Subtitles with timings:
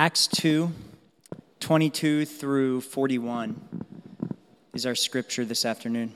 [0.00, 0.70] Acts 2
[1.58, 3.60] 22 through 41
[4.72, 6.12] is our scripture this afternoon.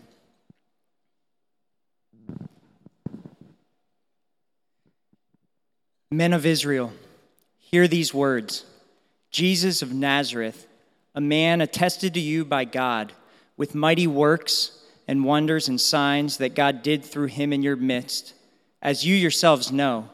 [6.12, 6.92] Men of Israel,
[7.58, 8.65] hear these words
[9.33, 10.69] Jesus of Nazareth,
[11.17, 13.12] a man attested to you by God
[13.56, 14.78] with mighty works
[15.08, 18.34] and wonders and signs that God did through him in your midst,
[18.80, 20.09] as you yourselves know.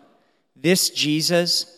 [0.56, 1.77] This Jesus,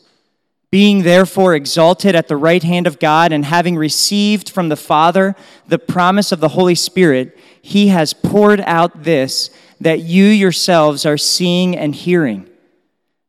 [0.71, 5.35] Being therefore exalted at the right hand of God, and having received from the Father
[5.67, 9.49] the promise of the Holy Spirit, he has poured out this
[9.81, 12.47] that you yourselves are seeing and hearing.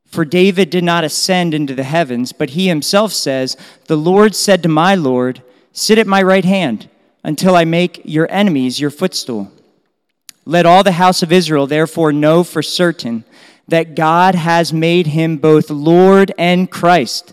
[0.06, 3.56] For David did not ascend into the heavens, but he himself says,
[3.86, 6.90] The Lord said to my Lord, Sit at my right hand
[7.24, 9.50] until I make your enemies your footstool.
[10.44, 13.24] Let all the house of Israel therefore know for certain
[13.68, 17.32] that God has made him both Lord and Christ,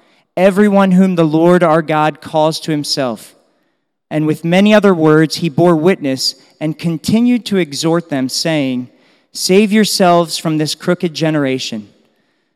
[0.37, 3.35] everyone whom the Lord our God calls to himself.
[4.09, 8.89] And with many other words, he bore witness and continued to exhort them, saying,
[9.31, 11.91] Save yourselves from this crooked generation.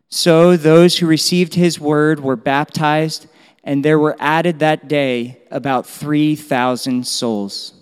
[0.10, 3.28] So those who received his word were baptized,
[3.64, 7.75] and there were added that day about 3,000 souls.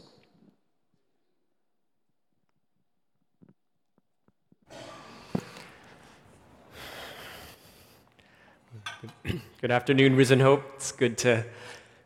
[9.64, 10.62] Good afternoon, Risen Hope.
[10.76, 11.46] It's good to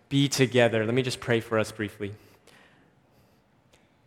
[0.09, 0.85] be together.
[0.85, 2.13] Let me just pray for us briefly.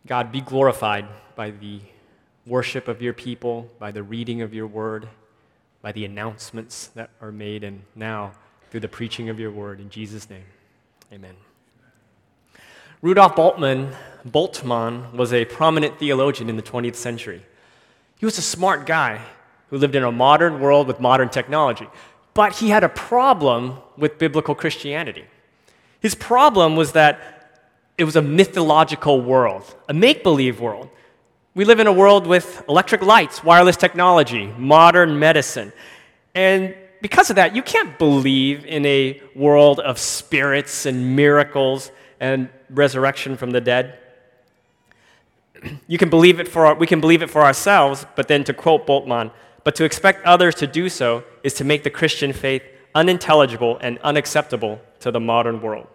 [0.07, 1.81] God, be glorified by the
[2.45, 5.09] worship of your people, by the reading of your word
[5.81, 8.31] by the announcements that are made, and now
[8.69, 9.81] through the preaching of your word.
[9.81, 10.45] In Jesus' name,
[11.11, 11.35] amen.
[13.01, 13.93] Rudolf Bultmann,
[14.25, 17.45] Bultmann was a prominent theologian in the 20th century.
[18.17, 19.19] He was a smart guy
[19.71, 21.89] who lived in a modern world with modern technology,
[22.33, 25.25] but he had a problem with biblical Christianity.
[25.99, 27.19] His problem was that
[27.97, 30.89] it was a mythological world, a make believe world.
[31.53, 35.73] We live in a world with electric lights, wireless technology, modern medicine.
[36.33, 42.49] And because of that, you can't believe in a world of spirits and miracles and
[42.69, 43.97] resurrection from the dead.
[45.87, 48.87] You can believe it for, we can believe it for ourselves, but then to quote
[48.87, 49.31] Bultmann,
[49.63, 52.63] but to expect others to do so is to make the Christian faith
[52.95, 55.87] unintelligible and unacceptable to the modern world.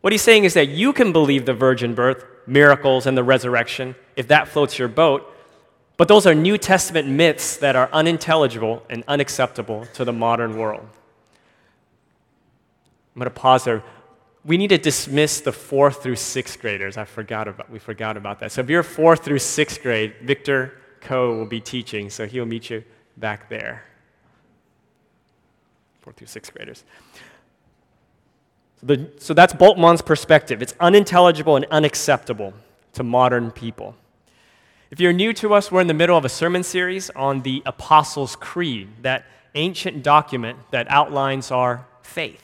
[0.00, 3.94] What he's saying is that you can believe the virgin birth, miracles, and the resurrection
[4.16, 5.32] if that floats your boat,
[5.96, 10.86] but those are New Testament myths that are unintelligible and unacceptable to the modern world.
[13.14, 13.82] I'm going to pause there.
[14.44, 16.96] We need to dismiss the fourth through sixth graders.
[16.96, 18.50] I forgot about, we forgot about that.
[18.50, 22.70] So if you're fourth through sixth grade, Victor Coe will be teaching, so he'll meet
[22.70, 22.82] you
[23.16, 23.84] back there.
[26.00, 26.84] Fourth through sixth graders.
[28.82, 30.62] The, so that's Bultmann's perspective.
[30.62, 32.54] It's unintelligible and unacceptable
[32.94, 33.94] to modern people.
[34.90, 37.62] If you're new to us, we're in the middle of a sermon series on the
[37.64, 39.24] Apostles' Creed, that
[39.54, 42.42] ancient document that outlines our faith.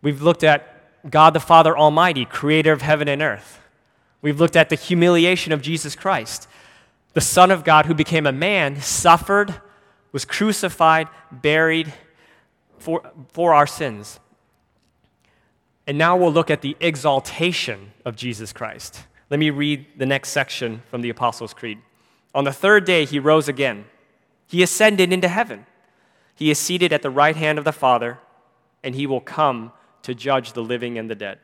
[0.00, 3.60] We've looked at God the Father Almighty, creator of heaven and earth.
[4.22, 6.48] We've looked at the humiliation of Jesus Christ,
[7.14, 9.60] the Son of God who became a man, suffered,
[10.12, 11.92] was crucified, buried
[12.78, 13.02] for,
[13.32, 14.20] for our sins.
[15.86, 19.04] And now we'll look at the exaltation of Jesus Christ.
[19.30, 21.78] Let me read the next section from the Apostles' Creed.
[22.34, 23.86] On the third day, he rose again.
[24.46, 25.66] He ascended into heaven.
[26.34, 28.18] He is seated at the right hand of the Father,
[28.84, 29.72] and he will come
[30.02, 31.38] to judge the living and the dead.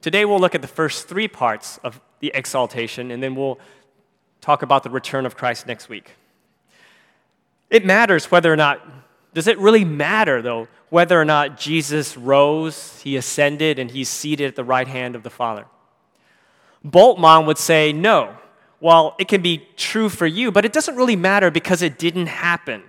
[0.00, 3.58] Today, we'll look at the first three parts of the exaltation, and then we'll
[4.40, 6.12] talk about the return of Christ next week.
[7.70, 8.80] It matters whether or not,
[9.34, 14.48] does it really matter, though, whether or not Jesus rose, he ascended, and he's seated
[14.48, 15.66] at the right hand of the Father?
[16.86, 18.36] Bultmann would say, no.
[18.80, 22.28] Well, it can be true for you, but it doesn't really matter because it didn't
[22.28, 22.82] happen.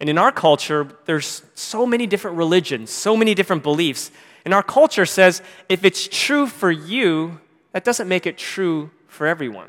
[0.00, 4.10] And in our culture, there's so many different religions, so many different beliefs.
[4.44, 7.40] And our culture says if it's true for you,
[7.72, 9.68] that doesn't make it true for everyone.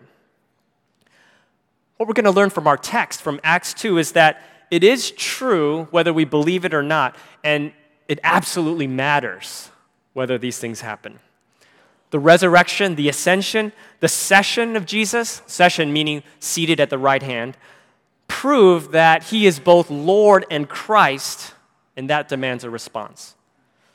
[1.98, 4.42] What we're going to learn from our text from Acts 2 is that
[4.72, 7.74] it is true whether we believe it or not, and
[8.08, 9.70] it absolutely matters
[10.14, 11.20] whether these things happen
[12.10, 17.58] the resurrection, the ascension, the session of Jesus, session meaning seated at the right hand,
[18.28, 21.56] prove that he is both Lord and Christ,
[21.98, 23.34] and that demands a response.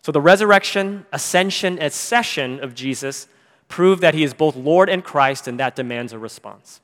[0.03, 3.29] So the resurrection, ascension, and session of Jesus
[3.69, 6.81] prove that he is both Lord and Christ, and that demands a response.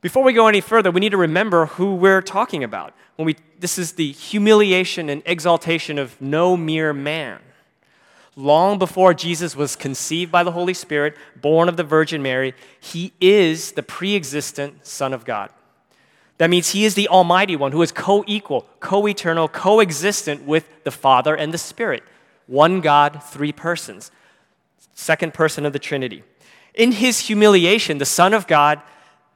[0.00, 2.92] Before we go any further, we need to remember who we're talking about.
[3.16, 7.38] When we, this is the humiliation and exaltation of no mere man
[8.36, 13.12] long before Jesus was conceived by the Holy Spirit, born of the Virgin Mary, he
[13.20, 15.50] is the pre existent Son of God.
[16.38, 20.68] That means he is the Almighty One who is co equal, co eternal, co-existent with
[20.84, 22.02] the Father and the Spirit.
[22.46, 24.10] One God, three persons.
[24.94, 26.22] Second person of the Trinity.
[26.74, 28.80] In his humiliation, the Son of God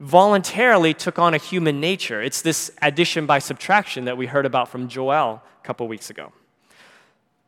[0.00, 2.22] voluntarily took on a human nature.
[2.22, 6.32] It's this addition by subtraction that we heard about from Joel a couple weeks ago.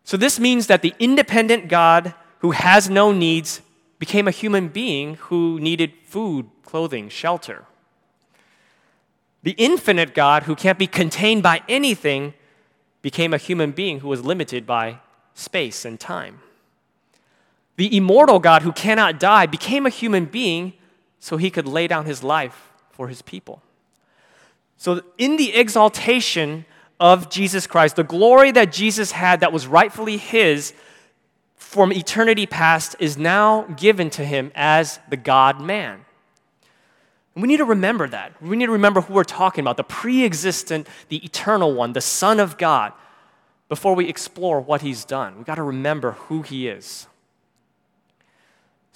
[0.04, 3.60] So, this means that the independent God who has no needs
[3.98, 7.64] became a human being who needed food, clothing, shelter.
[9.42, 12.34] The infinite God who can't be contained by anything
[13.02, 15.00] became a human being who was limited by
[15.34, 16.40] space and time.
[17.78, 20.72] The immortal God who cannot die became a human being
[21.20, 23.62] so he could lay down his life for his people.
[24.76, 26.64] So, in the exaltation
[26.98, 30.72] of Jesus Christ, the glory that Jesus had that was rightfully his
[31.54, 36.04] from eternity past is now given to him as the God man.
[37.36, 38.40] We need to remember that.
[38.42, 42.00] We need to remember who we're talking about the pre existent, the eternal one, the
[42.00, 42.92] Son of God,
[43.68, 45.36] before we explore what he's done.
[45.36, 47.07] We've got to remember who he is.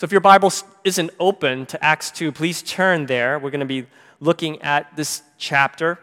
[0.03, 0.53] So if your Bible
[0.83, 3.39] isn't open to Acts 2, please turn there.
[3.39, 3.87] We're going to be
[4.19, 6.01] looking at this chapter.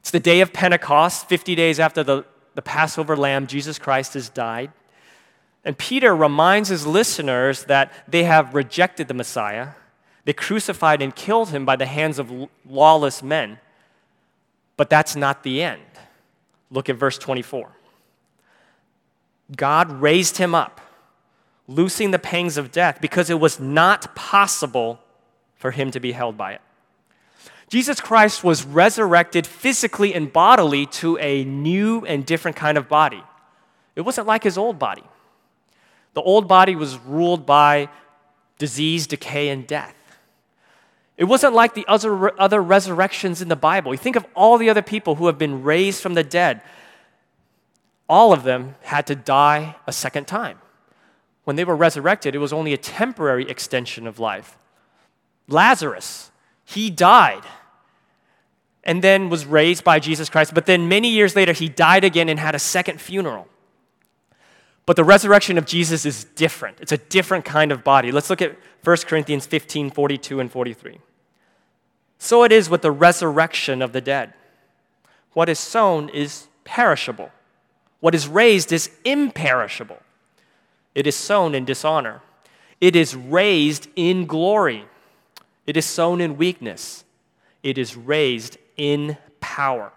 [0.00, 4.28] It's the day of Pentecost, 50 days after the, the Passover lamb, Jesus Christ has
[4.28, 4.72] died.
[5.64, 9.68] And Peter reminds his listeners that they have rejected the Messiah.
[10.26, 12.30] They crucified and killed him by the hands of
[12.68, 13.58] lawless men.
[14.76, 15.80] But that's not the end.
[16.70, 17.70] Look at verse 24.
[19.56, 20.81] God raised him up,
[21.68, 25.00] loosing the pangs of death, because it was not possible
[25.56, 26.60] for him to be held by it.
[27.68, 33.22] Jesus Christ was resurrected physically and bodily to a new and different kind of body.
[33.96, 35.04] It wasn't like his old body.
[36.14, 37.88] The old body was ruled by
[38.58, 39.94] disease, decay, and death.
[41.16, 43.92] It wasn't like the other, other resurrections in the Bible.
[43.92, 46.60] You think of all the other people who have been raised from the dead.
[48.08, 50.58] All of them had to die a second time.
[51.44, 54.56] When they were resurrected, it was only a temporary extension of life.
[55.48, 56.30] Lazarus,
[56.64, 57.42] he died
[58.84, 60.54] and then was raised by Jesus Christ.
[60.54, 63.46] But then many years later, he died again and had a second funeral.
[64.86, 66.78] But the resurrection of Jesus is different.
[66.80, 68.10] It's a different kind of body.
[68.10, 70.98] Let's look at 1 Corinthians 15 42 and 43.
[72.18, 74.34] So it is with the resurrection of the dead.
[75.32, 77.30] What is sown is perishable,
[78.00, 79.98] what is raised is imperishable.
[80.94, 82.22] It is sown in dishonor,
[82.80, 84.86] it is raised in glory.
[85.64, 87.04] It is sown in weakness,
[87.62, 89.92] it is raised in power.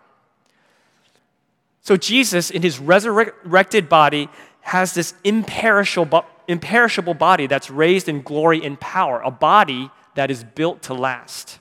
[1.81, 4.29] So, Jesus, in his resurrected body,
[4.61, 10.43] has this imperishable, imperishable body that's raised in glory and power, a body that is
[10.43, 11.59] built to last.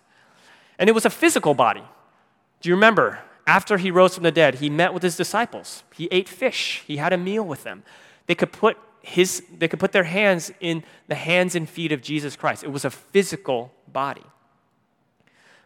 [0.79, 1.83] And it was a physical body.
[2.61, 3.21] Do you remember?
[3.47, 5.83] After he rose from the dead, he met with his disciples.
[5.95, 6.83] He ate fish.
[6.87, 7.83] He had a meal with them.
[8.27, 12.01] They could put his they could put their hands in the hands and feet of
[12.01, 12.65] Jesus Christ.
[12.65, 14.25] It was a physical body.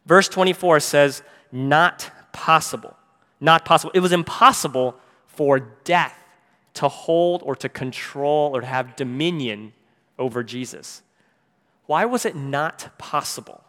[0.07, 2.97] Verse 24 says, not possible.
[3.41, 3.93] Not possible.
[3.95, 6.19] It was impossible for death
[6.75, 9.73] to hold or to control or to have dominion
[10.19, 11.03] over Jesus.
[11.87, 13.63] Why was it not possible?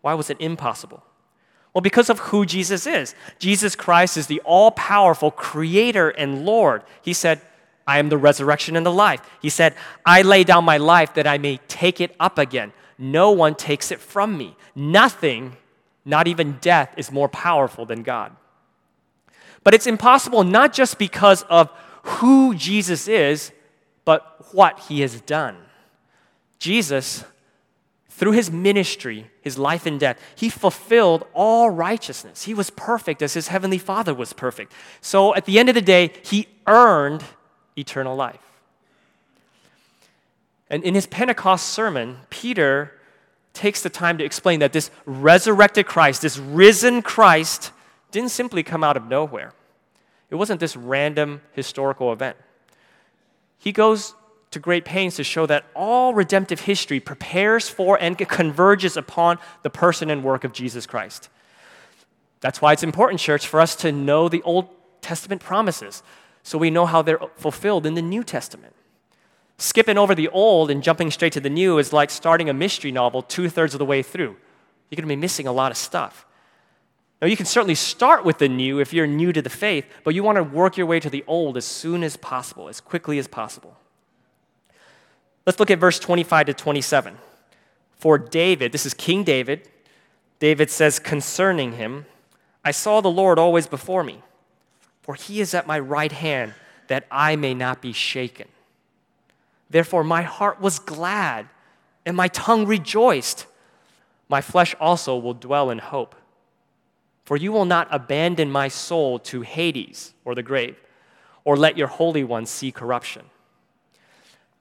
[0.00, 1.04] Why was it impossible?
[1.72, 3.14] Well, because of who Jesus is.
[3.38, 6.82] Jesus Christ is the all powerful creator and Lord.
[7.02, 7.40] He said,
[7.86, 9.20] I am the resurrection and the life.
[9.40, 9.74] He said,
[10.04, 12.72] I lay down my life that I may take it up again.
[12.98, 14.56] No one takes it from me.
[14.74, 15.56] Nothing,
[16.04, 18.36] not even death, is more powerful than God.
[19.64, 21.70] But it's impossible not just because of
[22.02, 23.52] who Jesus is,
[24.04, 25.56] but what he has done.
[26.58, 27.24] Jesus,
[28.08, 32.44] through his ministry, his life and death, he fulfilled all righteousness.
[32.44, 34.72] He was perfect as his heavenly Father was perfect.
[35.00, 37.24] So at the end of the day, he earned
[37.76, 38.40] eternal life.
[40.68, 42.92] And in his Pentecost sermon, Peter
[43.52, 47.72] takes the time to explain that this resurrected Christ, this risen Christ,
[48.10, 49.52] didn't simply come out of nowhere.
[50.30, 52.36] It wasn't this random historical event.
[53.58, 54.14] He goes
[54.50, 59.70] to great pains to show that all redemptive history prepares for and converges upon the
[59.70, 61.28] person and work of Jesus Christ.
[62.40, 64.68] That's why it's important, church, for us to know the Old
[65.00, 66.02] Testament promises
[66.42, 68.74] so we know how they're fulfilled in the New Testament.
[69.58, 72.90] Skipping over the old and jumping straight to the new is like starting a mystery
[72.90, 74.36] novel two thirds of the way through.
[74.90, 76.26] You're going to be missing a lot of stuff.
[77.20, 80.14] Now, you can certainly start with the new if you're new to the faith, but
[80.14, 83.18] you want to work your way to the old as soon as possible, as quickly
[83.18, 83.76] as possible.
[85.46, 87.16] Let's look at verse 25 to 27.
[87.92, 89.68] For David, this is King David,
[90.40, 92.06] David says concerning him,
[92.64, 94.22] I saw the Lord always before me
[95.02, 96.54] for he is at my right hand,
[96.88, 98.48] that I may not be shaken.
[99.70, 101.48] Therefore, my heart was glad,
[102.04, 103.46] and my tongue rejoiced.
[104.28, 106.14] My flesh also will dwell in hope.
[107.24, 110.76] For you will not abandon my soul to Hades or the grave,
[111.44, 113.22] or let your Holy One see corruption.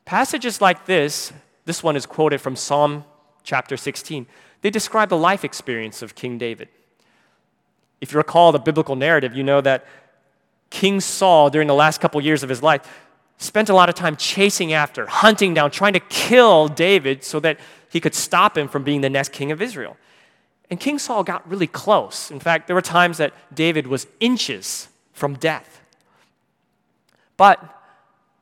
[0.06, 1.32] Passages like this,
[1.66, 3.04] this one is quoted from Psalm
[3.44, 4.26] chapter 16,
[4.62, 6.70] they describe the life experience of King David.
[8.00, 9.86] If you recall the biblical narrative, you know that
[10.72, 12.82] King Saul, during the last couple years of his life,
[13.38, 17.60] spent a lot of time chasing after, hunting down, trying to kill David so that
[17.90, 19.98] he could stop him from being the next king of Israel.
[20.70, 22.32] And King Saul got really close.
[22.32, 25.82] In fact, there were times that David was inches from death.
[27.36, 27.60] But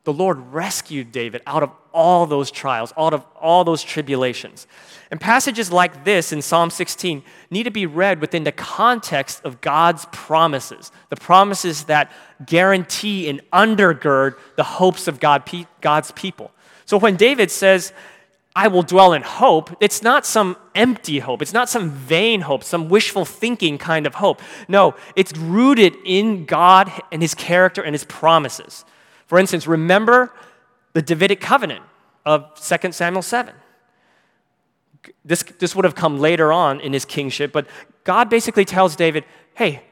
[0.04, 4.68] the Lord rescued David out of all those trials, out of all those tribulations.
[5.12, 9.62] And passages like this in Psalm 16 need to be read within the context of
[9.62, 12.12] God's promises, the promises that
[12.46, 15.50] guarantee and undergird the hopes of God,
[15.82, 16.52] God's people.
[16.86, 17.94] So when David says,
[18.56, 21.42] I will dwell in hope, it's not some empty hope.
[21.42, 24.42] It's not some vain hope, some wishful thinking kind of hope.
[24.68, 28.86] No, it's rooted in God and his character and his promises.
[29.28, 30.34] For instance, remember
[30.94, 31.84] the Davidic covenant
[32.26, 33.54] of 2 Samuel 7.
[35.24, 37.68] This, this would have come later on in his kingship, but
[38.04, 39.84] God basically tells David, hey,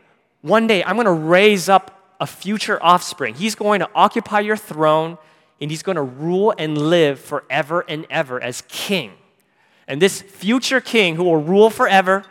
[0.41, 3.35] one day I'm going to raise up a future offspring.
[3.35, 5.17] He's going to occupy your throne
[5.59, 9.13] and he's going to rule and live forever and ever as king.
[9.87, 12.23] And this future king who will rule forever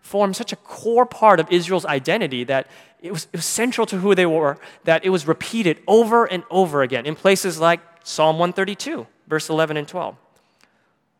[0.00, 2.68] formed such a core part of Israel's identity that
[3.00, 6.44] it was, it was central to who they were, that it was repeated over and
[6.50, 10.14] over again in places like Psalm 132, verse 11 and 12.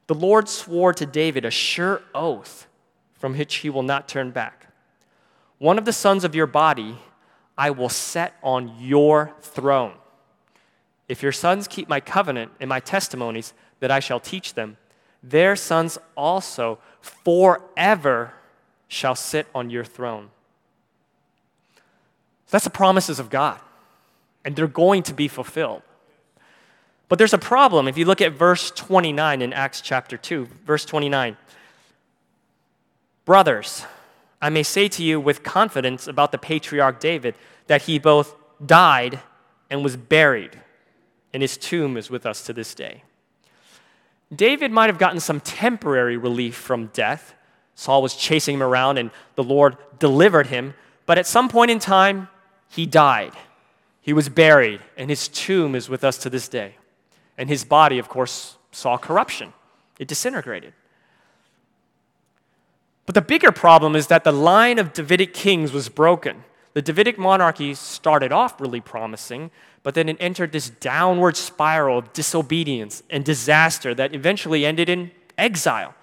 [0.06, 2.68] The Lord swore to David a sure oath
[3.14, 4.68] from which he will not turn back.
[5.58, 6.98] One of the sons of your body
[7.58, 9.94] I will set on your throne.
[11.08, 14.76] If your sons keep my covenant and my testimonies that I shall teach them,
[15.24, 18.32] their sons also forever
[18.86, 20.30] shall sit on your throne.
[22.48, 23.58] That's the promises of God,
[24.44, 25.82] and they're going to be fulfilled.
[27.08, 27.86] But there's a problem.
[27.86, 31.36] If you look at verse 29 in Acts chapter 2, verse 29.
[33.24, 33.84] Brothers,
[34.40, 37.34] I may say to you with confidence about the patriarch David
[37.66, 38.34] that he both
[38.64, 39.20] died
[39.70, 40.60] and was buried,
[41.32, 43.02] and his tomb is with us to this day.
[44.34, 47.34] David might have gotten some temporary relief from death.
[47.74, 50.74] Saul was chasing him around, and the Lord delivered him.
[51.04, 52.28] But at some point in time,
[52.68, 53.32] he died.
[54.00, 56.76] He was buried, and his tomb is with us to this day.
[57.38, 59.52] And his body, of course, saw corruption,
[59.98, 60.72] it disintegrated.
[63.06, 66.44] But the bigger problem is that the line of Davidic kings was broken.
[66.74, 69.50] The Davidic monarchy started off really promising,
[69.82, 75.12] but then it entered this downward spiral of disobedience and disaster that eventually ended in
[75.38, 75.94] exile.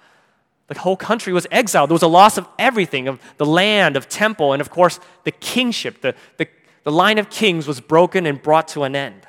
[0.66, 1.90] The whole country was exiled.
[1.90, 5.30] There was a loss of everything of the land, of temple, and of course, the
[5.30, 6.00] kingship.
[6.00, 6.48] The, the,
[6.84, 9.26] the line of kings was broken and brought to an end.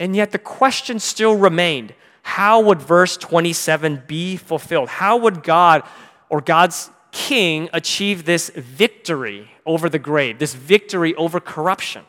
[0.00, 4.88] And yet, the question still remained how would verse 27 be fulfilled?
[4.90, 5.82] How would God
[6.28, 12.04] or God's king achieve this victory over the grave, this victory over corruption?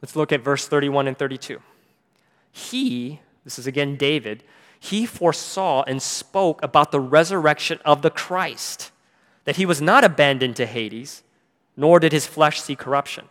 [0.00, 1.60] Let's look at verse 31 and 32.
[2.52, 4.44] He, this is again David,
[4.78, 8.92] he foresaw and spoke about the resurrection of the Christ,
[9.44, 11.22] that he was not abandoned to Hades,
[11.76, 13.28] nor did his flesh see corruption.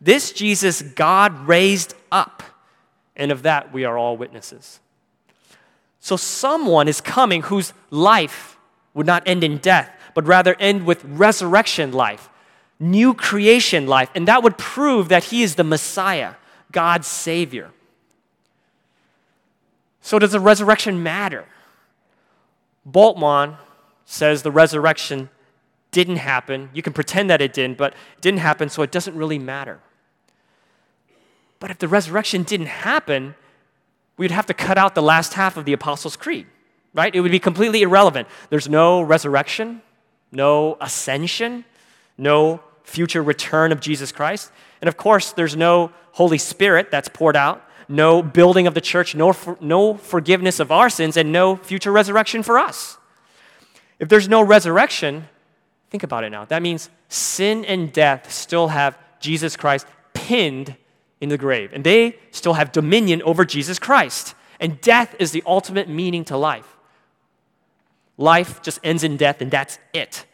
[0.00, 2.42] This Jesus God raised up,
[3.16, 4.80] and of that we are all witnesses.
[6.00, 8.56] So someone is coming whose life
[8.94, 12.28] would not end in death, but rather end with resurrection life,
[12.78, 16.34] new creation life, and that would prove that he is the Messiah,
[16.70, 17.70] God's Savior.
[20.00, 21.44] So, does the resurrection matter?
[22.90, 23.56] Bultmann
[24.06, 25.28] says the resurrection
[25.90, 26.70] didn't happen.
[26.72, 29.80] You can pretend that it didn't, but it didn't happen, so it doesn't really matter.
[31.60, 33.34] But if the resurrection didn't happen,
[34.16, 36.46] we'd have to cut out the last half of the Apostles' Creed,
[36.94, 37.14] right?
[37.14, 38.28] It would be completely irrelevant.
[38.50, 39.82] There's no resurrection,
[40.30, 41.64] no ascension,
[42.16, 44.50] no future return of Jesus Christ.
[44.80, 49.14] And of course, there's no Holy Spirit that's poured out no building of the church,
[49.14, 52.98] no, for, no forgiveness of our sins, and no future resurrection for us.
[53.98, 55.28] If there's no resurrection,
[55.90, 56.44] think about it now.
[56.44, 60.76] That means sin and death still have Jesus Christ pinned
[61.20, 64.34] in the grave, and they still have dominion over Jesus Christ.
[64.60, 66.76] And death is the ultimate meaning to life.
[68.16, 70.26] Life just ends in death, and that's it.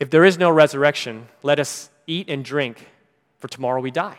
[0.00, 2.88] If there is no resurrection, let us eat and drink,
[3.38, 4.18] for tomorrow we die.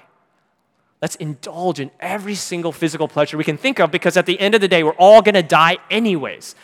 [1.02, 4.56] Let's indulge in every single physical pleasure we can think of because at the end
[4.56, 6.56] of the day, we're all going to die anyways.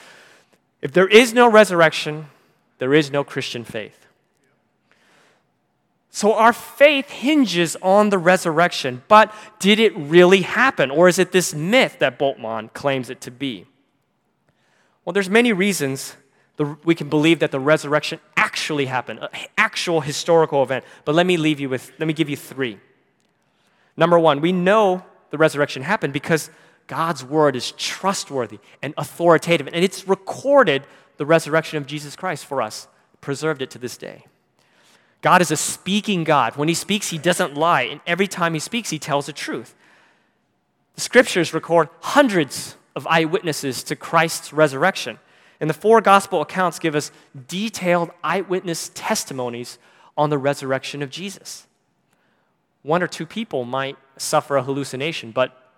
[0.81, 2.27] If there is no resurrection,
[2.79, 4.02] there is no Christian faith.
[6.15, 10.91] So our faith hinges on the resurrection, but did it really happen?
[10.91, 13.65] Or is it this myth that Bultmann claims it to be?
[15.03, 16.15] Well, there's many reasons
[16.83, 20.85] we can believe that the resurrection actually happened, an actual historical event.
[21.03, 22.79] But let me leave you with, let me give you three.
[23.97, 26.51] Number one, we know the resurrection happened because
[26.85, 30.83] God's word is trustworthy and authoritative, and it's recorded
[31.17, 32.87] the resurrection of Jesus Christ for us,
[33.19, 34.25] preserved it to this day.
[35.23, 36.55] God is a speaking God.
[36.55, 39.73] When he speaks, he doesn't lie, and every time he speaks, he tells the truth.
[40.93, 45.17] The scriptures record hundreds of eyewitnesses to Christ's resurrection,
[45.59, 47.11] and the four gospel accounts give us
[47.47, 49.79] detailed eyewitness testimonies
[50.15, 51.65] on the resurrection of Jesus
[52.83, 55.73] one or two people might suffer a hallucination, but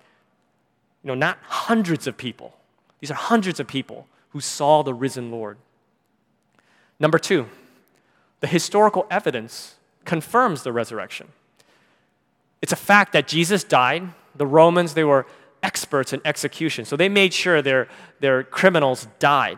[1.03, 2.57] you know, not hundreds of people.
[2.99, 5.57] These are hundreds of people who saw the risen Lord.
[6.99, 7.47] Number two,
[8.45, 9.73] the historical evidence
[10.05, 11.29] confirms the resurrection.
[12.61, 14.09] It's a fact that Jesus died.
[14.35, 15.25] The Romans, they were
[15.63, 17.87] experts in execution, so they made sure their,
[18.19, 19.57] their criminals died.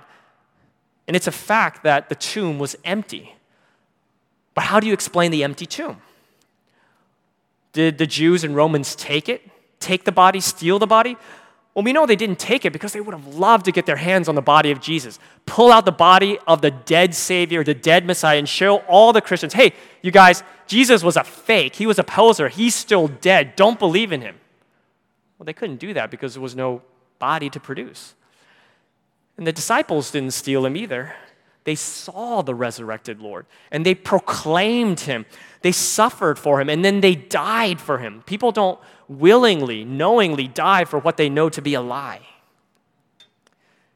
[1.06, 3.36] And it's a fact that the tomb was empty.
[4.54, 6.02] But how do you explain the empty tomb?
[7.74, 9.42] Did the Jews and Romans take it?
[9.82, 11.18] Take the body, steal the body?
[11.78, 13.98] Well, we know they didn't take it because they would have loved to get their
[13.98, 15.20] hands on the body of Jesus.
[15.46, 19.22] Pull out the body of the dead Savior, the dead Messiah, and show all the
[19.22, 21.76] Christians hey, you guys, Jesus was a fake.
[21.76, 22.50] He was a poser.
[22.50, 23.56] He's still dead.
[23.56, 24.38] Don't believe in him.
[25.38, 26.82] Well, they couldn't do that because there was no
[27.20, 28.16] body to produce.
[29.38, 31.14] And the disciples didn't steal him either.
[31.68, 35.26] They saw the resurrected Lord and they proclaimed him.
[35.64, 38.24] They suffered for him and then they died for him.
[38.26, 42.22] People don't willingly, knowingly die for what they know to be a lie.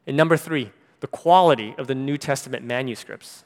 [0.06, 3.42] And number three, the quality of the New Testament manuscripts.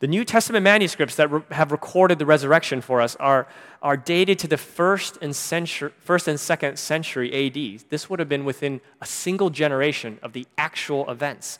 [0.00, 3.48] The New Testament manuscripts that re- have recorded the resurrection for us are,
[3.80, 7.88] are dated to the first and, century, first and second century AD.
[7.88, 11.58] This would have been within a single generation of the actual events.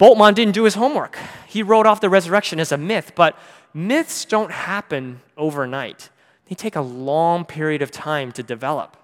[0.00, 1.18] Bultmann didn't do his homework.
[1.46, 3.38] He wrote off the resurrection as a myth, but
[3.74, 6.08] myths don't happen overnight.
[6.48, 8.96] They take a long period of time to develop.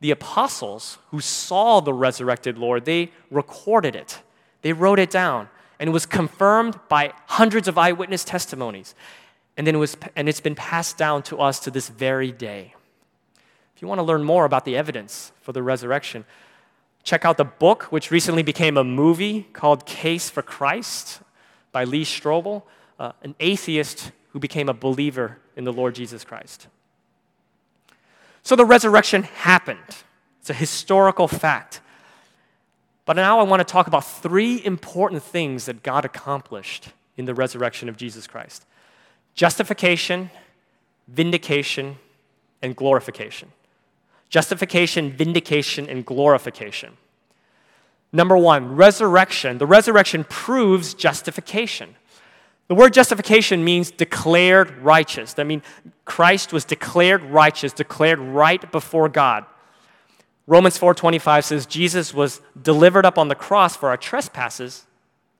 [0.00, 4.22] The apostles who saw the resurrected Lord, they recorded it.
[4.62, 5.50] They wrote it down.
[5.78, 8.94] and it was confirmed by hundreds of eyewitness testimonies.
[9.58, 12.74] And then it was and it's been passed down to us to this very day.
[13.74, 16.24] If you want to learn more about the evidence for the resurrection,
[17.06, 21.20] check out the book which recently became a movie called Case for Christ
[21.70, 22.64] by Lee Strobel,
[22.98, 26.66] uh, an atheist who became a believer in the Lord Jesus Christ.
[28.42, 29.78] So the resurrection happened.
[30.40, 31.80] It's a historical fact.
[33.04, 37.34] But now I want to talk about three important things that God accomplished in the
[37.34, 38.66] resurrection of Jesus Christ
[39.36, 40.30] justification,
[41.06, 41.98] vindication,
[42.62, 43.52] and glorification.
[44.28, 46.96] Justification, vindication, and glorification.
[48.12, 49.58] Number one, resurrection.
[49.58, 51.94] The resurrection proves justification.
[52.68, 55.34] The word justification means declared righteous.
[55.34, 55.62] That means
[56.04, 59.44] Christ was declared righteous, declared right before God.
[60.48, 64.86] Romans 4:25 says Jesus was delivered up on the cross for our trespasses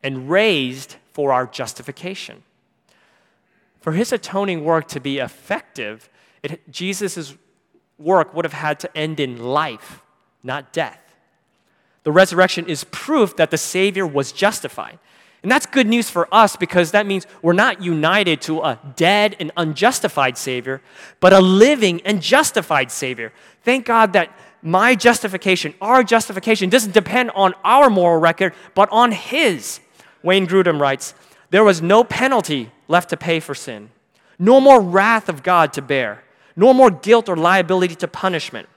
[0.03, 2.43] and raised for our justification.
[3.81, 6.09] For his atoning work to be effective,
[6.71, 7.35] Jesus'
[7.99, 10.03] work would have had to end in life,
[10.43, 11.01] not death.
[12.03, 14.99] The resurrection is proof that the Savior was justified.
[15.43, 19.37] And that's good news for us because that means we're not united to a dead
[19.39, 20.83] and unjustified Savior,
[21.21, 23.33] but a living and justified Savior.
[23.63, 29.13] Thank God that my justification, our justification, doesn't depend on our moral record, but on
[29.13, 29.81] His.
[30.23, 31.15] Wayne Grudem writes
[31.51, 33.91] There was no penalty left to pay for sin,
[34.39, 36.25] no more wrath of God to bear,
[36.57, 38.69] no more guilt or liability to punishment.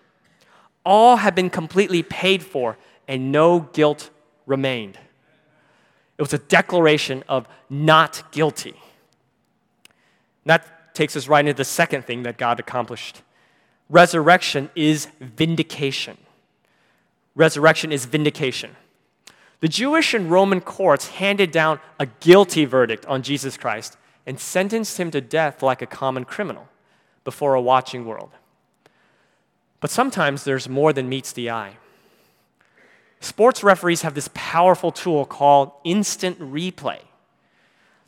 [0.86, 4.10] All have been completely paid for, and no guilt
[4.46, 4.98] remained.
[6.18, 8.76] It was a declaration of not guilty.
[10.46, 13.22] that takes us right into the second thing that God accomplished
[13.90, 16.18] resurrection is vindication.
[17.36, 18.76] Resurrection is vindication.
[19.62, 25.00] The Jewish and Roman courts handed down a guilty verdict on Jesus Christ and sentenced
[25.00, 26.68] him to death like a common criminal
[27.30, 28.32] before a watching world.
[29.82, 31.78] But sometimes there's more than meets the eye.
[33.20, 37.02] Sports referees have this powerful tool called instant replay.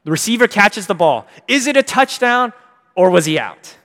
[0.05, 1.27] The receiver catches the ball.
[1.47, 2.51] Is it a touchdown
[2.95, 3.77] or was he out?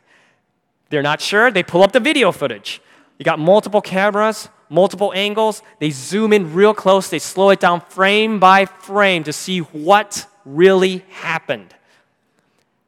[0.88, 1.50] They're not sure.
[1.50, 2.80] They pull up the video footage.
[3.18, 5.62] You got multiple cameras, multiple angles.
[5.78, 7.10] They zoom in real close.
[7.10, 11.74] They slow it down frame by frame to see what really happened.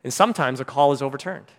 [0.03, 1.53] And sometimes a call is overturned.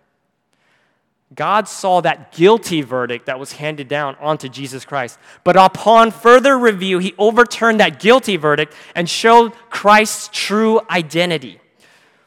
[1.35, 5.19] God saw that guilty verdict that was handed down onto Jesus Christ.
[5.43, 11.59] But upon further review, he overturned that guilty verdict and showed Christ's true identity.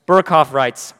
[0.06, 0.94] Berkhof writes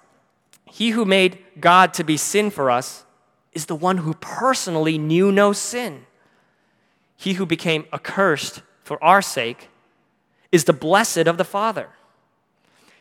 [0.65, 3.05] He who made God to be sin for us
[3.53, 6.07] is the one who personally knew no sin.
[7.17, 9.69] He who became accursed for our sake
[10.51, 11.88] is the blessed of the Father.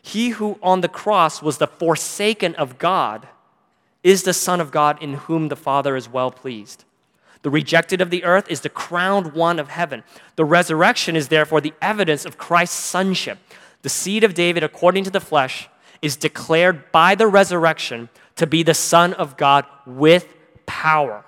[0.00, 3.26] He who on the cross was the forsaken of God
[4.02, 6.84] is the Son of God in whom the Father is well pleased.
[7.42, 10.04] The rejected of the earth is the crowned one of heaven.
[10.36, 13.38] The resurrection is therefore the evidence of Christ's sonship.
[13.82, 15.68] The seed of David, according to the flesh,
[16.00, 20.34] is declared by the resurrection to be the Son of God with
[20.66, 21.24] power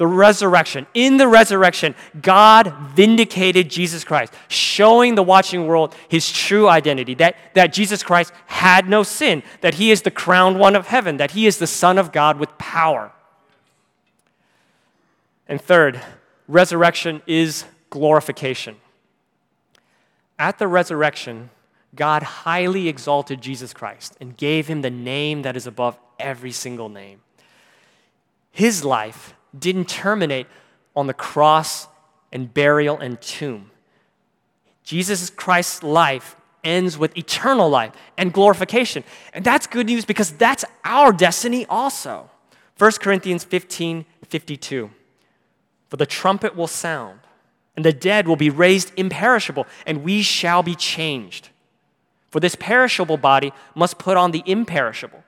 [0.00, 0.86] the resurrection.
[0.94, 7.36] In the resurrection, God vindicated Jesus Christ, showing the watching world his true identity that,
[7.52, 11.32] that Jesus Christ had no sin, that he is the crowned one of heaven, that
[11.32, 13.12] he is the Son of God with power.
[15.46, 16.00] And third,
[16.48, 18.76] resurrection is glorification.
[20.38, 21.50] At the resurrection,
[21.94, 26.88] God highly exalted Jesus Christ and gave him the name that is above every single
[26.88, 27.20] name.
[28.50, 30.46] His life didn't terminate
[30.94, 31.88] on the cross
[32.32, 33.70] and burial and tomb.
[34.82, 39.04] Jesus Christ's life ends with eternal life and glorification.
[39.32, 42.30] And that's good news because that's our destiny also.
[42.78, 44.90] 1 Corinthians 15 52.
[45.88, 47.18] For the trumpet will sound,
[47.74, 51.48] and the dead will be raised imperishable, and we shall be changed.
[52.30, 55.24] For this perishable body must put on the imperishable,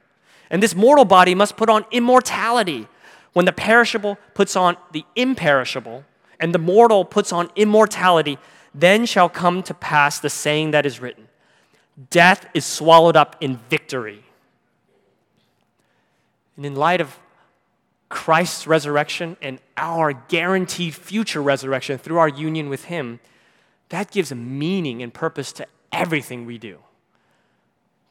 [0.50, 2.86] and this mortal body must put on immortality.
[3.32, 6.04] When the perishable puts on the imperishable,
[6.42, 8.36] and the mortal puts on immortality,
[8.74, 11.28] then shall come to pass the saying that is written
[12.10, 14.24] Death is swallowed up in victory.
[16.56, 17.18] And in light of
[18.08, 23.20] Christ's resurrection and our guaranteed future resurrection through our union with Him,
[23.88, 26.78] that gives meaning and purpose to everything we do.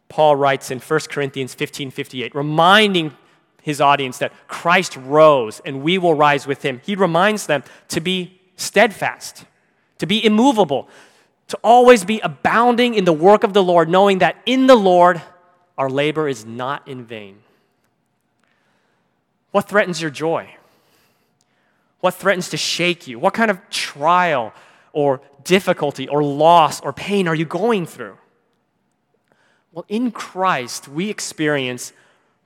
[0.09, 3.15] Paul writes in 1 Corinthians 15 58, reminding
[3.61, 6.81] his audience that Christ rose and we will rise with him.
[6.83, 9.45] He reminds them to be steadfast,
[9.99, 10.89] to be immovable,
[11.47, 15.21] to always be abounding in the work of the Lord, knowing that in the Lord
[15.77, 17.39] our labor is not in vain.
[19.51, 20.55] What threatens your joy?
[21.99, 23.19] What threatens to shake you?
[23.19, 24.53] What kind of trial
[24.93, 28.17] or difficulty or loss or pain are you going through?
[29.71, 31.93] Well, in Christ, we experience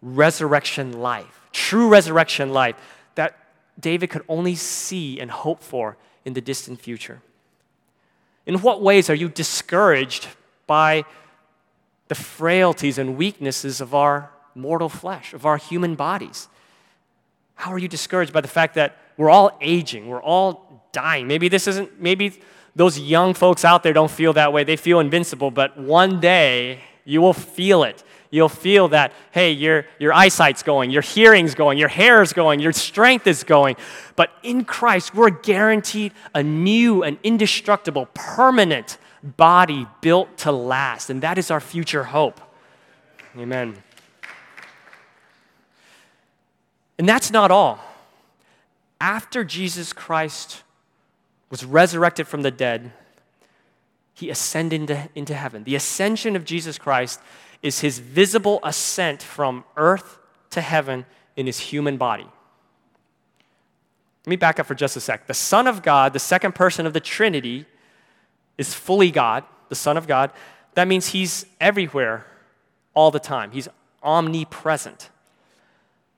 [0.06, 2.76] resurrection life, true resurrection life
[3.16, 3.38] that
[3.80, 7.22] David could only see and hope for in the distant future.
[8.46, 10.28] In what ways are you discouraged
[10.68, 11.06] by
[12.08, 16.48] the frailties and weaknesses of our mortal flesh, of our human bodies?
[17.56, 21.28] How are you discouraged by the fact that we're all aging, we're all dying?
[21.28, 22.40] Maybe this isn't, maybe
[22.76, 24.64] those young folks out there don't feel that way.
[24.64, 28.04] They feel invincible, but one day you will feel it.
[28.32, 32.74] You'll feel that, hey, your, your eyesight's going, your hearing's going, your hair's going, your
[32.74, 33.76] strength is going.
[34.16, 41.10] But in Christ, we're guaranteed a new and indestructible, permanent body built to last.
[41.10, 42.42] And that is our future hope.
[43.38, 43.76] Amen.
[46.98, 47.80] And that's not all.
[49.02, 50.64] After Jesus Christ
[51.50, 52.92] was resurrected from the dead,
[54.14, 55.66] he ascended into, into heaven.
[55.66, 57.20] The ascension of Jesus Christ
[57.66, 60.20] is his visible ascent from earth
[60.52, 61.04] to heaven
[61.36, 62.28] in his human body.
[64.24, 65.26] Let me back up for just a sec.
[65.26, 67.66] The Son of God, the second person of the Trinity,
[68.60, 70.30] is fully God, the Son of God.
[70.76, 72.28] That means he's everywhere
[72.94, 73.68] all the time, he's
[74.04, 75.10] omnipresent.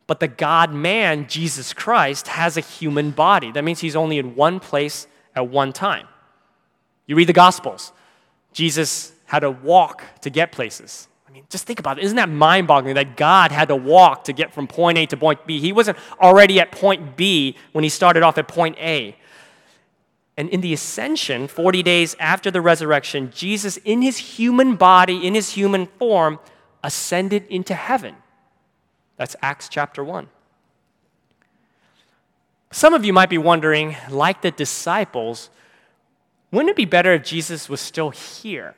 [0.06, 3.52] But the God man, Jesus Christ, has a human body.
[3.52, 6.08] That means he's only in one place at one time.
[7.06, 7.94] You read the Gospels,
[8.52, 11.08] Jesus had to walk to get places.
[11.28, 12.06] I mean, just think about it.
[12.06, 15.18] Isn't that mind boggling that God had to walk to get from point A to
[15.18, 15.60] point B?
[15.60, 19.16] He wasn't already at point B when he started off at point A.
[20.38, 25.34] And in the ascension, 40 days after the resurrection, Jesus, in his human body, in
[25.34, 26.40] his human form,
[26.84, 28.16] ascended into heaven.
[29.18, 30.30] That's Acts chapter 1.
[32.72, 35.50] Some of you might be wondering, like the disciples,
[36.52, 38.76] wouldn't it be better if Jesus was still here?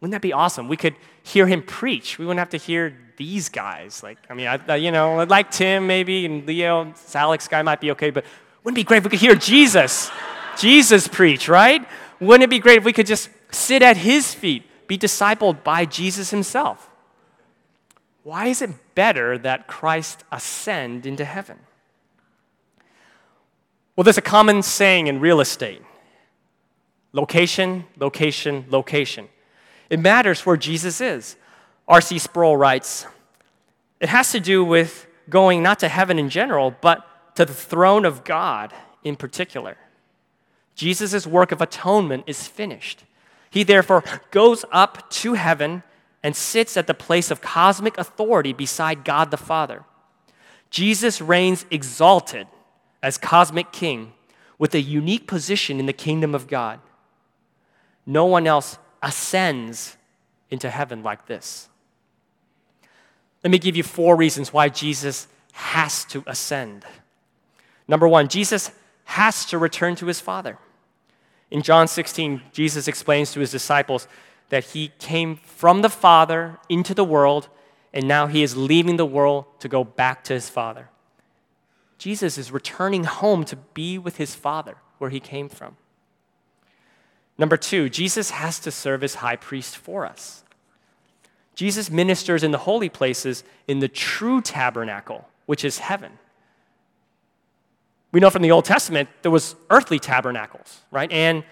[0.00, 0.66] Wouldn't that be awesome?
[0.66, 2.18] We could hear him preach.
[2.18, 4.02] We wouldn't have to hear these guys.
[4.02, 7.90] Like, I mean, I, you know, like Tim maybe and Leo, Alex guy might be
[7.92, 8.24] okay, but
[8.64, 10.10] wouldn't it be great if we could hear Jesus,
[10.58, 11.86] Jesus preach, right?
[12.20, 15.84] Wouldn't it be great if we could just sit at his feet, be discipled by
[15.84, 16.90] Jesus himself?
[18.22, 21.58] Why is it better that Christ ascend into heaven?
[23.96, 25.82] Well, there's a common saying in real estate
[27.12, 29.28] location, location, location.
[29.90, 31.36] It matters where Jesus is.
[31.88, 32.18] R.C.
[32.18, 33.06] Sproul writes
[33.98, 38.04] It has to do with going not to heaven in general, but to the throne
[38.04, 38.72] of God
[39.04, 39.76] in particular.
[40.74, 43.04] Jesus' work of atonement is finished.
[43.50, 45.82] He therefore goes up to heaven
[46.22, 49.84] and sits at the place of cosmic authority beside God the Father.
[50.70, 52.46] Jesus reigns exalted
[53.02, 54.12] as cosmic king
[54.58, 56.80] with a unique position in the kingdom of God.
[58.06, 59.96] No one else ascends
[60.50, 61.68] into heaven like this.
[63.42, 66.84] Let me give you four reasons why Jesus has to ascend.
[67.88, 68.70] Number one, Jesus
[69.04, 70.58] has to return to his Father.
[71.50, 74.06] In John 16, Jesus explains to his disciples
[74.50, 77.48] that he came from the Father into the world,
[77.92, 80.90] and now he is leaving the world to go back to his Father.
[81.98, 85.76] Jesus is returning home to be with his Father, where he came from.
[87.40, 90.44] Number two, Jesus has to serve as high priest for us.
[91.54, 96.12] Jesus ministers in the holy places in the true tabernacle, which is heaven.
[98.12, 101.10] We know from the Old Testament there was earthly tabernacles, right?
[101.10, 101.42] And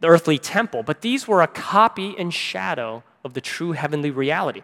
[0.00, 4.62] the earthly temple, but these were a copy and shadow of the true heavenly reality.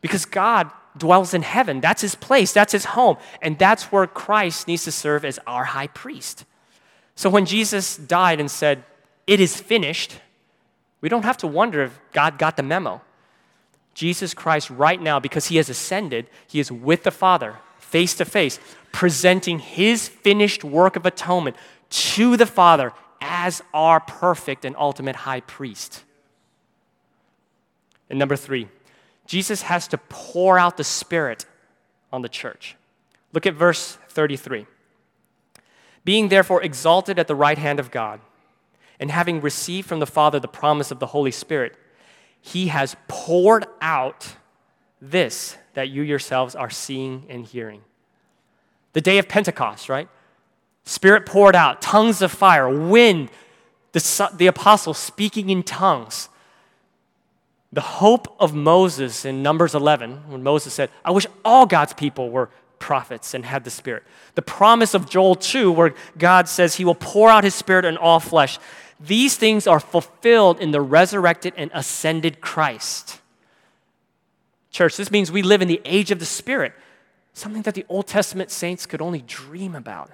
[0.00, 4.68] Because God dwells in heaven, that's his place, that's his home, and that's where Christ
[4.68, 6.44] needs to serve as our high priest.
[7.16, 8.84] So when Jesus died and said,
[9.26, 10.18] it is finished,
[11.00, 13.00] we don't have to wonder if God got the memo.
[13.94, 18.24] Jesus Christ, right now, because he has ascended, he is with the Father, face to
[18.24, 18.58] face,
[18.92, 21.56] presenting his finished work of atonement
[21.90, 26.02] to the Father as our perfect and ultimate high priest.
[28.10, 28.68] And number three,
[29.26, 31.46] Jesus has to pour out the Spirit
[32.12, 32.76] on the church.
[33.32, 34.66] Look at verse 33.
[36.04, 38.20] Being therefore exalted at the right hand of God,
[38.98, 41.76] and having received from the Father the promise of the Holy Spirit,
[42.40, 44.36] he has poured out
[45.00, 47.82] this that you yourselves are seeing and hearing.
[48.92, 50.08] The day of Pentecost, right?
[50.84, 53.30] Spirit poured out, tongues of fire, wind,
[53.92, 56.28] the, the apostles speaking in tongues.
[57.72, 62.30] The hope of Moses in Numbers 11, when Moses said, I wish all God's people
[62.30, 62.50] were
[62.84, 64.02] prophets and had the Spirit.
[64.34, 67.96] The promise of Joel 2, where God says he will pour out his Spirit on
[67.96, 68.58] all flesh.
[69.00, 73.22] These things are fulfilled in the resurrected and ascended Christ.
[74.70, 76.74] Church, this means we live in the age of the Spirit,
[77.32, 80.10] something that the Old Testament saints could only dream about.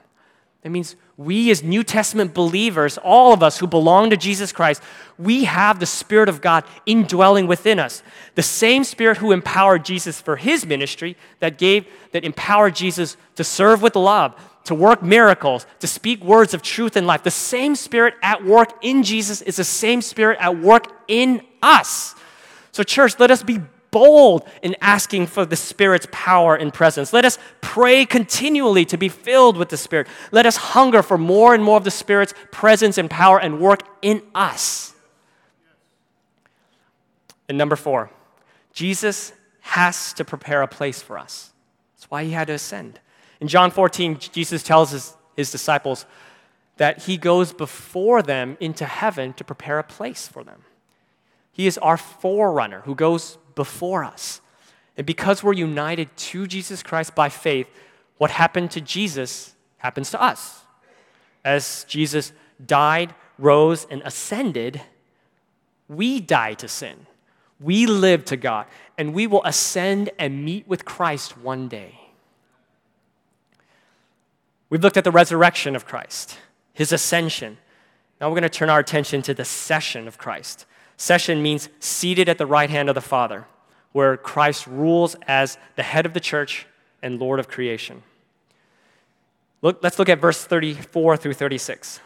[0.63, 4.83] That means we, as New Testament believers, all of us who belong to Jesus Christ,
[5.19, 8.03] we have the Spirit of God indwelling within us.
[8.35, 13.45] The same Spirit who empowered Jesus for his ministry, that gave, that empowered Jesus to
[13.45, 17.23] serve with love, to work miracles, to speak words of truth and life.
[17.23, 22.15] The same Spirit at work in Jesus is the same Spirit at work in us.
[22.73, 27.13] So, church, let us be bold in asking for the Spirit's power and presence.
[27.13, 30.09] Let us pray continually to be filled with the Spirit.
[30.33, 33.83] Let us hunger for more and more of the Spirit's presence and power and work
[34.03, 34.95] in us.
[37.49, 38.11] And number four,
[38.73, 41.53] Jesus has to prepare a place for us.
[41.97, 43.01] That's why he had to ascend.
[43.41, 46.07] In John 14, Jesus tells his, his disciples
[46.77, 50.65] that he goes before them into heaven to prepare a place for them.
[51.53, 54.41] He is our forerunner who goes before us.
[54.97, 57.67] And because we're united to Jesus Christ by faith,
[58.17, 60.63] what happened to Jesus happens to us.
[61.45, 62.33] As Jesus
[62.65, 64.81] died, rose, and ascended,
[65.89, 67.05] we die to sin.
[67.61, 68.65] We live to God,
[68.97, 72.01] and we will ascend and meet with Christ one day.
[74.71, 76.39] We've looked at the resurrection of Christ,
[76.73, 77.59] his ascension.
[78.19, 80.65] Now we're going to turn our attention to the session of Christ.
[81.01, 83.47] Session means seated at the right hand of the Father,
[83.93, 86.67] where Christ rules as the head of the church
[87.03, 88.03] and Lord of creation.
[89.63, 92.01] Look, let's look at verse 34 through 36.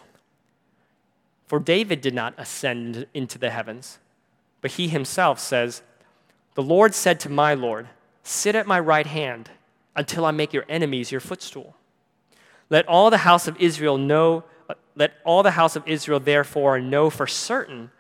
[1.49, 3.99] For David did not ascend into the heavens,
[4.61, 5.83] but he himself says,
[6.55, 7.89] The Lord said to my Lord,
[8.23, 9.51] Sit at my right hand
[9.97, 11.75] until I make your enemies your footstool.
[12.71, 14.45] Let all the house of Israel know,
[14.95, 17.91] let all the house of Israel therefore know for certain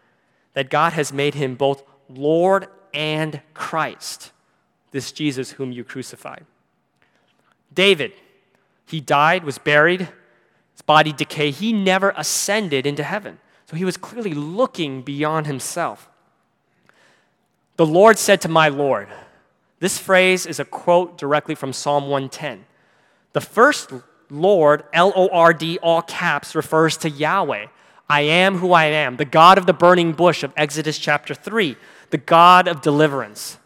[0.54, 4.32] that God has made him both Lord and Christ,
[4.90, 6.46] this Jesus whom you crucified.
[7.72, 8.12] David,
[8.86, 10.08] he died, was buried,
[10.72, 11.54] his body decayed.
[11.54, 13.38] He never ascended into heaven.
[13.66, 16.08] So he was clearly looking beyond himself.
[17.76, 19.08] The Lord said to my Lord,
[19.80, 22.64] this phrase is a quote directly from Psalm 110.
[23.32, 23.92] The first
[24.30, 27.66] Lord, L O R D, all caps, refers to Yahweh.
[28.08, 31.76] I am who I am, the God of the burning bush of Exodus chapter 3,
[32.10, 33.58] the God of deliverance.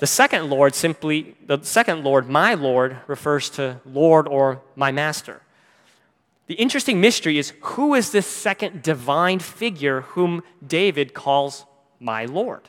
[0.00, 5.42] The second Lord simply, the second Lord, my Lord, refers to Lord or my master.
[6.46, 11.64] The interesting mystery is who is this second divine figure whom David calls
[12.00, 12.68] my Lord?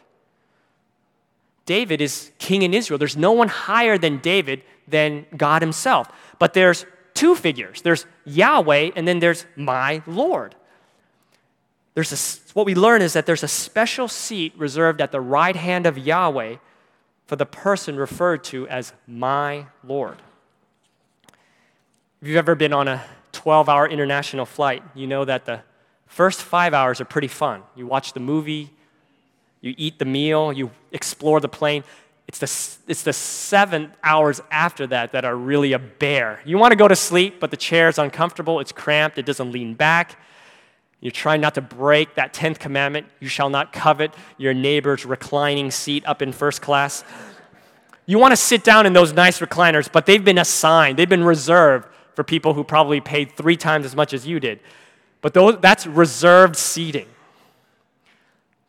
[1.65, 2.97] David is king in Israel.
[2.97, 6.12] There's no one higher than David than God himself.
[6.38, 10.56] But there's two figures there's Yahweh, and then there's my Lord.
[11.93, 15.56] There's a, what we learn is that there's a special seat reserved at the right
[15.56, 16.56] hand of Yahweh
[17.28, 20.17] for the person referred to as my Lord.
[22.21, 25.62] If you've ever been on a 12 hour international flight, you know that the
[26.08, 27.63] first five hours are pretty fun.
[27.76, 28.71] You watch the movie,
[29.62, 31.84] you eat the meal, you explore the plane.
[32.32, 36.39] It's the, it's the seven hours after that that are really a bear.
[36.46, 39.52] You want to go to sleep, but the chair is uncomfortable, it's cramped, it doesn't
[39.52, 40.17] lean back.
[41.02, 45.72] You're trying not to break that 10th commandment you shall not covet your neighbor's reclining
[45.72, 47.04] seat up in first class.
[48.06, 51.26] You want to sit down in those nice recliners, but they've been assigned, they've been
[51.26, 54.62] reserved for people who probably paid three times as much as you did.
[55.20, 57.08] But those, that's reserved seating.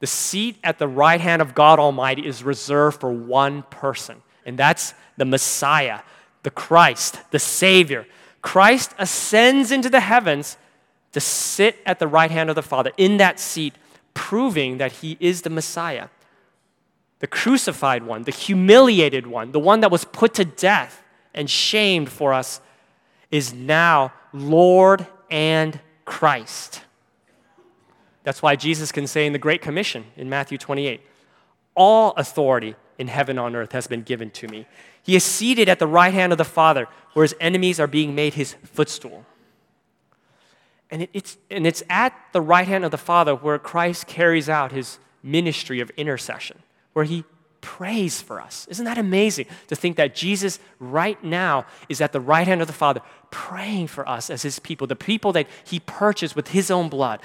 [0.02, 4.58] The seat at the right hand of God Almighty is reserved for one person, and
[4.58, 6.00] that's the Messiah,
[6.42, 8.08] the Christ, the Savior.
[8.42, 10.56] Christ ascends into the heavens
[11.12, 13.74] to sit at the right hand of the Father in that seat,
[14.12, 16.08] proving that he is the Messiah,
[17.20, 21.00] the crucified one, the humiliated one, the one that was put to death
[21.32, 22.60] and shamed for us,
[23.30, 26.80] is now Lord and Christ.
[28.24, 31.00] That's why Jesus can say in the Great Commission in Matthew 28
[31.74, 34.66] All authority in heaven on earth has been given to me.
[35.02, 38.14] He is seated at the right hand of the Father, where his enemies are being
[38.14, 39.24] made his footstool.
[40.90, 44.72] And, it's, and it's at the right hand of the Father where Christ carries out
[44.72, 46.58] his ministry of intercession,
[46.92, 47.24] where he
[47.62, 48.66] prays for us.
[48.68, 52.66] Isn't that amazing to think that Jesus right now is at the right hand of
[52.66, 53.00] the Father
[53.30, 57.20] praying for us as his people, the people that he purchased with his own blood?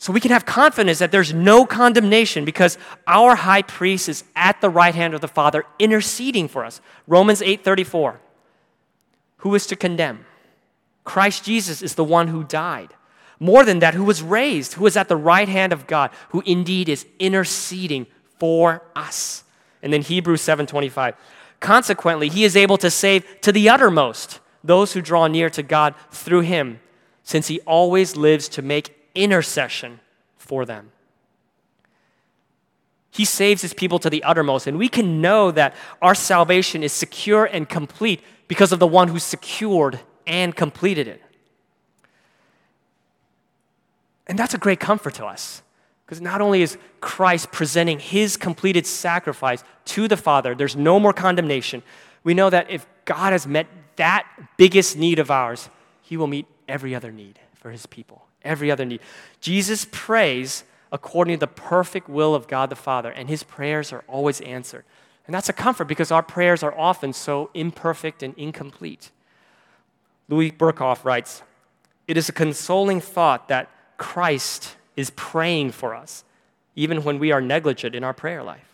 [0.00, 2.78] So we can have confidence that there's no condemnation because
[3.08, 6.80] our high priest is at the right hand of the Father interceding for us.
[7.08, 8.20] Romans 8:34.
[9.38, 10.24] Who is to condemn?
[11.02, 12.94] Christ Jesus is the one who died.
[13.40, 16.42] More than that, who was raised, who is at the right hand of God, who
[16.46, 18.06] indeed is interceding
[18.38, 19.44] for us.
[19.82, 21.14] And then Hebrews 7:25.
[21.60, 25.94] Consequently, he is able to save to the uttermost those who draw near to God
[26.10, 26.80] through him,
[27.24, 30.00] since he always lives to make intercession
[30.36, 30.92] for them.
[33.10, 36.92] He saves his people to the uttermost, and we can know that our salvation is
[36.92, 41.20] secure and complete because of the one who secured and completed it.
[44.28, 45.62] And that's a great comfort to us.
[46.06, 51.12] Because not only is Christ presenting his completed sacrifice to the Father, there's no more
[51.12, 51.82] condemnation.
[52.24, 53.66] We know that if God has met
[53.96, 55.68] that biggest need of ours,
[56.02, 59.00] he will meet every other need for his people every other need.
[59.40, 64.04] Jesus prays according to the perfect will of God the Father, and his prayers are
[64.08, 64.84] always answered.
[65.26, 69.10] And that's a comfort because our prayers are often so imperfect and incomplete.
[70.28, 71.42] Louis Berkhof writes
[72.06, 76.24] It is a consoling thought that Christ is praying for us,
[76.74, 78.67] even when we are negligent in our prayer life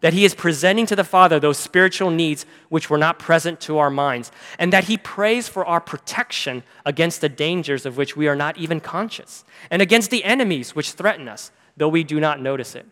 [0.00, 3.78] that He is presenting to the Father those spiritual needs which were not present to
[3.78, 8.28] our minds, and that He prays for our protection against the dangers of which we
[8.28, 12.40] are not even conscious, and against the enemies which threaten us, though we do not
[12.40, 12.86] notice it.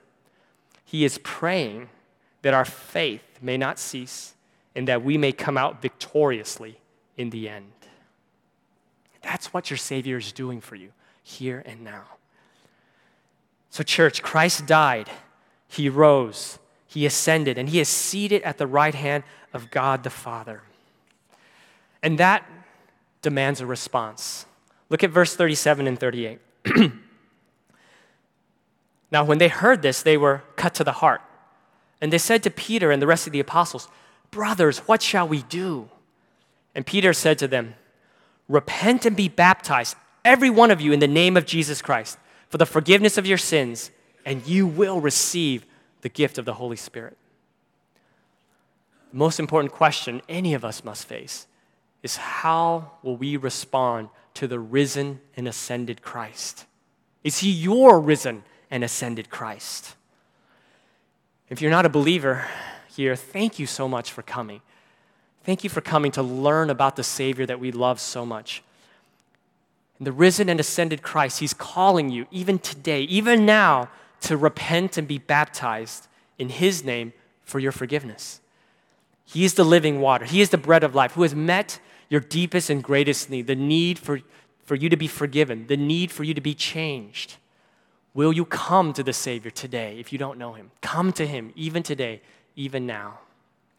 [0.85, 1.89] He is praying
[2.43, 4.35] that our faith may not cease
[4.75, 6.79] and that we may come out victoriously
[7.17, 7.73] in the end.
[9.23, 10.93] That's what your Savior is doing for you
[11.23, 12.05] here and now.
[13.71, 15.11] So, church, Christ died,
[15.67, 20.11] He rose he ascended and he is seated at the right hand of God the
[20.11, 20.63] Father.
[22.03, 22.49] And that
[23.23, 24.47] demands a response.
[24.89, 26.39] Look at verse 37 and 38.
[29.11, 31.23] now, when they heard this, they were cut to the heart.
[32.01, 33.89] And they said to Peter and the rest of the apostles,
[34.31, 35.89] Brothers, what shall we do?
[36.75, 37.75] And Peter said to them,
[38.49, 42.19] Repent and be baptized, every one of you, in the name of Jesus Christ,
[42.49, 43.91] for the forgiveness of your sins,
[44.25, 45.65] and you will receive
[46.07, 47.17] the gift of the Holy Spirit.
[49.11, 51.49] The most important question any of us must face
[52.05, 56.65] is how will we respond to the risen and ascended Christ?
[57.25, 59.97] Is he your risen and ascended Christ?
[61.51, 62.47] If you're not a believer
[62.95, 64.61] here, thank you so much for coming.
[65.43, 68.63] Thank you for coming to learn about the Savior that we love so much.
[69.99, 73.89] And the risen and ascended Christ, He's calling you, even today, even now,
[74.27, 76.09] to repent and be baptized
[76.39, 77.13] in His name
[77.43, 78.41] for your forgiveness.
[79.25, 82.21] He is the living water, He is the bread of life who has met your
[82.21, 84.21] deepest and greatest need the need for,
[84.65, 87.37] for you to be forgiven, the need for you to be changed.
[88.15, 90.71] Will you come to the Savior today if you don't know Him?
[90.81, 92.21] Come to Him even today,
[92.55, 93.21] even now.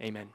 [0.01, 0.29] Amen.